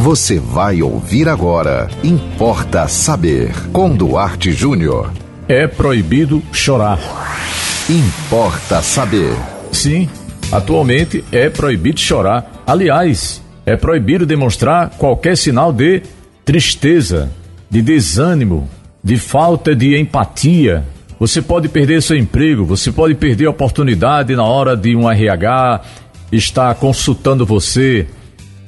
Você 0.00 0.38
vai 0.38 0.80
ouvir 0.80 1.28
agora. 1.28 1.86
Importa 2.02 2.88
saber. 2.88 3.52
Com 3.70 3.94
Duarte 3.94 4.50
Júnior. 4.50 5.12
É 5.46 5.66
proibido 5.66 6.42
chorar. 6.54 6.98
Importa 7.86 8.80
saber. 8.80 9.36
Sim, 9.70 10.08
atualmente 10.50 11.22
é 11.30 11.50
proibido 11.50 12.00
chorar. 12.00 12.62
Aliás, 12.66 13.42
é 13.66 13.76
proibido 13.76 14.24
demonstrar 14.24 14.88
qualquer 14.96 15.36
sinal 15.36 15.70
de 15.70 16.00
tristeza, 16.46 17.30
de 17.68 17.82
desânimo, 17.82 18.70
de 19.04 19.18
falta 19.18 19.76
de 19.76 20.00
empatia. 20.00 20.82
Você 21.18 21.42
pode 21.42 21.68
perder 21.68 22.00
seu 22.00 22.16
emprego, 22.16 22.64
você 22.64 22.90
pode 22.90 23.14
perder 23.16 23.48
a 23.48 23.50
oportunidade 23.50 24.34
na 24.34 24.44
hora 24.44 24.74
de 24.74 24.96
um 24.96 25.10
RH 25.10 25.82
estar 26.32 26.74
consultando 26.76 27.44
você 27.44 28.06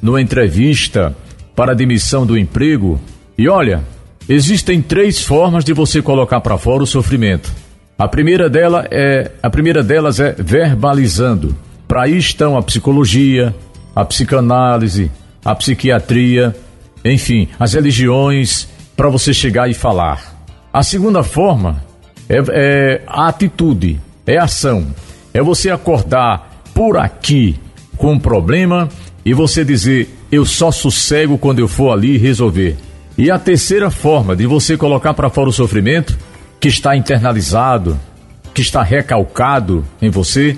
numa 0.03 0.21
entrevista 0.21 1.17
para 1.55 1.73
admissão 1.73 2.27
do 2.27 2.36
emprego. 2.36 3.00
E 3.36 3.49
olha, 3.49 3.82
existem 4.29 4.81
três 4.81 5.22
formas 5.22 5.64
de 5.64 5.72
você 5.72 6.00
colocar 6.00 6.40
para 6.40 6.58
fora 6.58 6.82
o 6.82 6.86
sofrimento. 6.86 7.53
A 7.99 8.08
primeira 8.08 8.49
dela 8.49 8.86
é, 8.90 9.31
a 9.43 9.50
primeira 9.50 9.82
delas 9.82 10.18
é 10.18 10.35
verbalizando. 10.39 11.57
Para 11.86 12.04
aí 12.04 12.17
estão 12.17 12.57
a 12.57 12.63
psicologia, 12.63 13.54
a 13.94 14.04
psicanálise, 14.04 15.11
a 15.44 15.54
psiquiatria, 15.54 16.57
enfim, 17.04 17.49
as 17.58 17.75
religiões, 17.75 18.69
para 18.96 19.08
você 19.08 19.35
chegar 19.35 19.69
e 19.69 19.75
falar. 19.75 20.32
A 20.72 20.82
segunda 20.82 21.22
forma 21.22 21.82
é, 22.29 22.39
é 22.50 23.03
a 23.07 23.29
atitude, 23.29 24.00
é 24.27 24.39
ação. 24.39 24.86
É 25.35 25.43
você 25.43 25.71
acordar 25.71 26.63
por 26.75 26.96
aqui 26.96 27.58
com 27.96 28.13
um 28.13 28.19
problema 28.19 28.89
e 29.25 29.35
você 29.35 29.64
dizer: 29.64 30.08
eu 30.32 30.46
só 30.46 30.71
sossego 30.71 31.36
quando 31.36 31.59
eu 31.59 31.68
for 31.68 31.93
ali 31.93 32.17
resolver. 32.17 32.75
E 33.19 33.31
a 33.31 33.39
terceira 33.39 33.91
forma 33.91 34.34
de 34.34 34.47
você 34.47 34.78
colocar 34.78 35.12
para 35.12 35.28
fora 35.28 35.50
o 35.50 35.52
sofrimento 35.52 36.19
que 36.58 36.69
está 36.69 36.97
internalizado, 36.97 38.00
que 38.55 38.62
está 38.62 38.83
recalcado 38.83 39.84
em 40.00 40.08
você, 40.08 40.56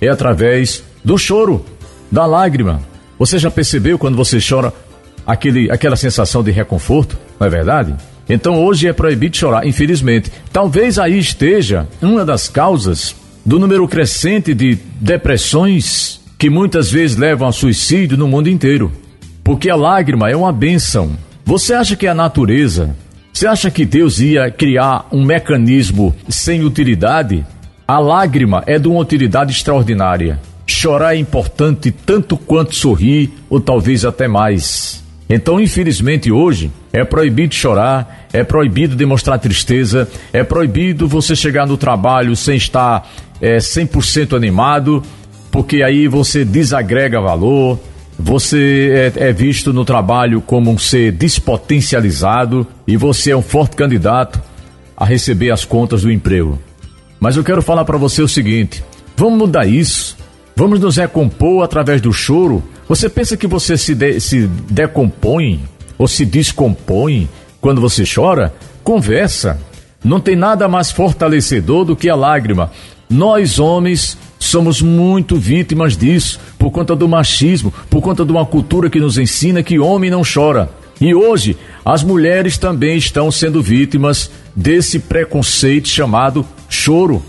é 0.00 0.08
através 0.08 0.82
do 1.04 1.18
choro, 1.18 1.62
da 2.10 2.24
lágrima. 2.24 2.80
Você 3.18 3.38
já 3.38 3.50
percebeu 3.50 3.98
quando 3.98 4.16
você 4.16 4.38
chora 4.40 4.72
aquele, 5.26 5.70
aquela 5.70 5.96
sensação 5.96 6.42
de 6.42 6.50
reconforto, 6.50 7.18
não 7.38 7.46
é 7.46 7.50
verdade? 7.50 7.94
Então 8.26 8.64
hoje 8.64 8.88
é 8.88 8.92
proibido 8.94 9.36
chorar, 9.36 9.66
infelizmente. 9.66 10.32
Talvez 10.50 10.98
aí 10.98 11.18
esteja 11.18 11.86
uma 12.00 12.24
das 12.24 12.48
causas 12.48 13.14
do 13.44 13.58
número 13.58 13.86
crescente 13.86 14.54
de 14.54 14.78
depressões 14.98 16.20
que 16.38 16.48
muitas 16.48 16.90
vezes 16.90 17.18
levam 17.18 17.46
ao 17.46 17.52
suicídio 17.52 18.16
no 18.16 18.26
mundo 18.26 18.48
inteiro. 18.48 18.90
Porque 19.42 19.70
a 19.70 19.76
lágrima 19.76 20.30
é 20.30 20.36
uma 20.36 20.52
bênção. 20.52 21.16
Você 21.44 21.74
acha 21.74 21.96
que 21.96 22.06
a 22.06 22.14
natureza, 22.14 22.94
você 23.32 23.46
acha 23.46 23.70
que 23.70 23.84
Deus 23.84 24.20
ia 24.20 24.50
criar 24.50 25.06
um 25.10 25.24
mecanismo 25.24 26.14
sem 26.28 26.64
utilidade? 26.64 27.44
A 27.86 27.98
lágrima 27.98 28.62
é 28.66 28.78
de 28.78 28.86
uma 28.86 29.00
utilidade 29.00 29.52
extraordinária. 29.52 30.38
Chorar 30.66 31.16
é 31.16 31.18
importante 31.18 31.90
tanto 31.90 32.36
quanto 32.36 32.74
sorrir, 32.74 33.30
ou 33.48 33.60
talvez 33.60 34.04
até 34.04 34.28
mais. 34.28 35.02
Então, 35.28 35.60
infelizmente, 35.60 36.30
hoje 36.30 36.70
é 36.92 37.04
proibido 37.04 37.54
chorar, 37.54 38.26
é 38.32 38.42
proibido 38.42 38.96
demonstrar 38.96 39.38
tristeza, 39.38 40.08
é 40.32 40.42
proibido 40.42 41.06
você 41.08 41.34
chegar 41.34 41.66
no 41.66 41.76
trabalho 41.76 42.34
sem 42.34 42.56
estar 42.56 43.08
é, 43.40 43.58
100% 43.58 44.36
animado, 44.36 45.02
porque 45.50 45.82
aí 45.82 46.08
você 46.08 46.44
desagrega 46.44 47.20
valor, 47.20 47.78
você 48.22 49.12
é, 49.16 49.28
é, 49.28 49.32
visto 49.32 49.72
no 49.72 49.84
trabalho 49.84 50.40
como 50.42 50.70
um 50.70 50.78
ser 50.78 51.10
despotencializado 51.12 52.66
e 52.86 52.96
você 52.96 53.30
é 53.30 53.36
um 53.36 53.42
forte 53.42 53.74
candidato 53.74 54.40
a 54.96 55.04
receber 55.04 55.50
as 55.50 55.64
contas 55.64 56.02
do 56.02 56.12
emprego. 56.12 56.58
Mas 57.18 57.36
eu 57.36 57.44
quero 57.44 57.62
falar 57.62 57.84
para 57.84 57.96
você 57.96 58.22
o 58.22 58.28
seguinte: 58.28 58.84
vamos 59.16 59.38
mudar 59.38 59.66
isso, 59.66 60.16
vamos 60.54 60.78
nos 60.78 60.96
recompor 60.96 61.64
através 61.64 62.00
do 62.00 62.12
choro. 62.12 62.62
Você 62.88 63.08
pensa 63.08 63.36
que 63.36 63.46
você 63.46 63.76
se, 63.76 63.94
de, 63.94 64.20
se 64.20 64.46
decompõe 64.46 65.60
ou 65.96 66.06
se 66.06 66.26
descompõe 66.26 67.28
quando 67.60 67.80
você 67.80 68.04
chora? 68.04 68.52
Conversa. 68.84 69.58
Não 70.02 70.18
tem 70.18 70.34
nada 70.34 70.66
mais 70.66 70.90
fortalecedor 70.90 71.84
do 71.84 71.96
que 71.96 72.08
a 72.08 72.14
lágrima. 72.14 72.70
Nós, 73.08 73.58
homens, 73.58 74.16
somos 74.40 74.80
muito 74.80 75.36
vítimas 75.36 75.96
disso, 75.96 76.40
por 76.58 76.70
conta 76.70 76.96
do 76.96 77.06
machismo, 77.06 77.72
por 77.90 78.00
conta 78.00 78.24
de 78.24 78.32
uma 78.32 78.46
cultura 78.46 78.88
que 78.88 78.98
nos 78.98 79.18
ensina 79.18 79.62
que 79.62 79.78
homem 79.78 80.10
não 80.10 80.22
chora. 80.22 80.70
E 81.00 81.14
hoje, 81.14 81.56
as 81.84 82.02
mulheres 82.02 82.58
também 82.58 82.96
estão 82.96 83.30
sendo 83.30 83.62
vítimas 83.62 84.30
desse 84.56 84.98
preconceito 84.98 85.88
chamado 85.88 86.44
choro. 86.68 87.22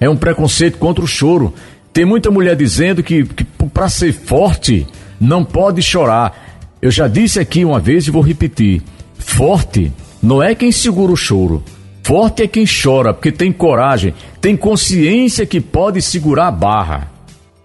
É 0.00 0.08
um 0.08 0.16
preconceito 0.16 0.78
contra 0.78 1.04
o 1.04 1.08
choro. 1.08 1.52
Tem 1.92 2.04
muita 2.04 2.30
mulher 2.30 2.56
dizendo 2.56 3.02
que, 3.02 3.24
que 3.24 3.44
para 3.44 3.88
ser 3.88 4.12
forte 4.12 4.86
não 5.20 5.44
pode 5.44 5.82
chorar. 5.82 6.60
Eu 6.80 6.90
já 6.90 7.06
disse 7.06 7.38
aqui 7.38 7.64
uma 7.64 7.78
vez 7.78 8.06
e 8.06 8.10
vou 8.10 8.22
repetir: 8.22 8.82
forte 9.16 9.92
não 10.22 10.42
é 10.42 10.54
quem 10.54 10.72
segura 10.72 11.12
o 11.12 11.16
choro. 11.16 11.62
Forte 12.04 12.42
é 12.42 12.46
quem 12.46 12.66
chora, 12.66 13.14
porque 13.14 13.32
tem 13.32 13.50
coragem, 13.50 14.12
tem 14.38 14.54
consciência 14.54 15.46
que 15.46 15.58
pode 15.58 16.02
segurar 16.02 16.48
a 16.48 16.50
barra, 16.50 17.10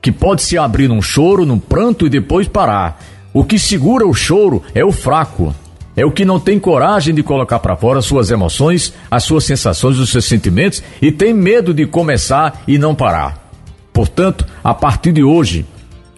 que 0.01 0.13
pode 0.13 0.41
se 0.44 0.57
abrir 0.57 0.88
num 0.88 1.01
choro, 1.01 1.45
num 1.45 1.59
pranto 1.59 2.05
e 2.05 2.09
depois 2.09 2.47
parar. 2.47 3.03
O 3.33 3.44
que 3.44 3.59
segura 3.59 4.07
o 4.07 4.13
choro 4.13 4.63
é 4.73 4.83
o 4.83 4.94
fraco, 4.94 5.53
é 5.94 6.05
o 6.05 6.11
que 6.11 6.23
não 6.23 6.39
tem 6.39 6.57
coragem 6.57 7.13
de 7.13 7.22
colocar 7.22 7.59
para 7.59 7.75
fora 7.75 8.01
suas 8.01 8.31
emoções, 8.31 8.94
as 9.11 9.25
suas 9.25 9.44
sensações, 9.44 10.00
os 10.00 10.09
seus 10.09 10.23
sentimentos 10.23 10.81
e 11.01 11.11
tem 11.11 11.33
medo 11.33 11.73
de 11.73 11.85
começar 11.85 12.63
e 12.66 12.77
não 12.77 12.95
parar. 12.95 13.51
Portanto, 13.91 14.45
a 14.63 14.73
partir 14.73 15.11
de 15.11 15.21
hoje, 15.21 15.66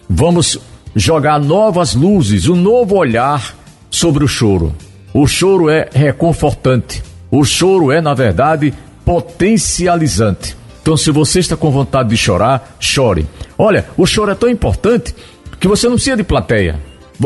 vamos 0.08 0.60
jogar 0.94 1.40
novas 1.40 1.92
luzes, 1.96 2.46
um 2.46 2.54
novo 2.54 2.94
olhar 2.94 3.56
sobre 3.90 4.22
o 4.22 4.28
choro. 4.28 4.72
O 5.12 5.26
choro 5.26 5.68
é 5.68 5.88
reconfortante. 5.92 7.02
O 7.34 7.44
choro 7.44 7.90
é, 7.90 7.98
na 7.98 8.12
verdade, 8.12 8.74
potencializante. 9.06 10.54
Então, 10.82 10.98
se 10.98 11.10
você 11.10 11.40
está 11.40 11.56
com 11.56 11.70
vontade 11.70 12.10
de 12.10 12.16
chorar, 12.16 12.76
chore. 12.78 13.26
Olha, 13.56 13.86
o 13.96 14.04
choro 14.04 14.30
é 14.30 14.34
tão 14.34 14.50
importante 14.50 15.14
que 15.58 15.66
você 15.66 15.88
não 15.88 15.94
precisa 15.94 16.18
de 16.18 16.24
plateia. 16.24 16.78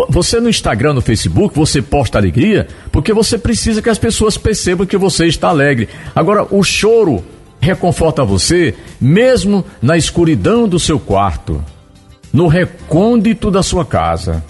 Você 0.08 0.38
no 0.38 0.48
Instagram, 0.48 0.92
no 0.92 1.00
Facebook, 1.00 1.56
você 1.56 1.82
posta 1.82 2.18
alegria 2.18 2.68
porque 2.92 3.12
você 3.12 3.36
precisa 3.36 3.82
que 3.82 3.90
as 3.90 3.98
pessoas 3.98 4.38
percebam 4.38 4.86
que 4.86 4.96
você 4.96 5.26
está 5.26 5.48
alegre. 5.48 5.88
Agora, 6.14 6.46
o 6.54 6.62
choro 6.62 7.24
reconforta 7.60 8.24
você 8.24 8.74
mesmo 9.00 9.64
na 9.82 9.96
escuridão 9.96 10.68
do 10.68 10.78
seu 10.78 11.00
quarto, 11.00 11.64
no 12.32 12.46
recôndito 12.46 13.50
da 13.50 13.62
sua 13.62 13.84
casa. 13.84 14.44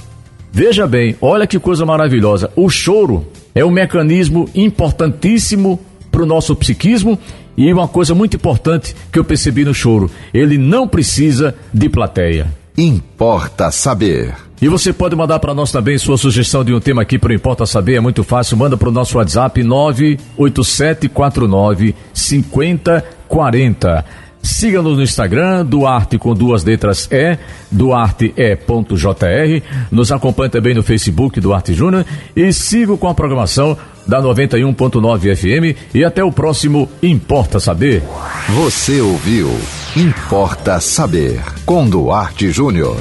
Veja 0.57 0.87
bem, 0.87 1.15
olha 1.21 1.47
que 1.47 1.59
coisa 1.59 1.85
maravilhosa. 1.85 2.51
O 2.57 2.71
choro 2.71 3.27
é 3.55 3.63
um 3.63 3.71
mecanismo 3.71 4.49
importantíssimo 4.55 5.79
para 6.11 6.23
o 6.23 6.27
nosso 6.27 6.57
psiquismo 6.57 7.19
e 7.55 7.71
uma 7.71 7.87
coisa 7.87 8.15
muito 8.15 8.37
importante 8.37 8.97
que 9.13 9.19
eu 9.19 9.25
percebi 9.25 9.67
no 9.67 9.75
choro: 9.75 10.11
ele 10.33 10.57
não 10.57 10.89
precisa 10.89 11.55
de 11.75 11.91
plateia. 11.91 12.47
Importa 12.75 13.71
saber. 13.71 14.35
E 14.61 14.67
você 14.67 14.91
pode 14.95 15.15
mandar 15.15 15.39
para 15.41 15.53
nós 15.53 15.71
também 15.71 15.99
sua 15.99 16.17
sugestão 16.17 16.65
de 16.65 16.73
um 16.73 16.81
tema 16.81 17.03
aqui 17.03 17.19
para 17.19 17.35
Importa 17.35 17.67
Saber, 17.67 17.97
é 17.97 18.01
muito 18.01 18.25
fácil. 18.25 18.57
Manda 18.57 18.79
para 18.79 18.89
o 18.89 18.93
nosso 18.93 19.19
WhatsApp 19.19 19.63
98749 19.63 21.95
5040. 22.15 24.26
Siga-nos 24.47 24.97
no 24.97 25.03
Instagram, 25.03 25.65
Duarte 25.67 26.19
com 26.19 26.33
duas 26.33 26.63
letras 26.63 27.09
E, 27.11 27.37
duarte.e.jr. 27.71 29.63
Nos 29.91 30.13
acompanhe 30.13 30.49
também 30.49 30.73
no 30.73 30.85
Facebook, 30.85 31.41
Duarte 31.41 31.75
Júnior. 31.75 32.07
E 32.35 32.53
siga 32.53 32.97
com 32.97 33.09
a 33.09 33.15
programação 33.15 33.77
da 34.07 34.23
91.9 34.23 35.37
FM. 35.37 35.77
E 35.93 36.05
até 36.05 36.23
o 36.23 36.31
próximo 36.31 36.89
Importa 37.03 37.59
Saber. 37.59 38.03
Você 38.51 39.01
ouviu 39.01 39.51
Importa 39.97 40.79
Saber, 40.81 41.43
com 41.67 41.89
Duarte 41.89 42.51
Júnior. 42.51 42.97